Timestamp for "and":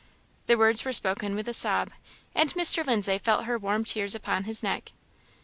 2.33-2.51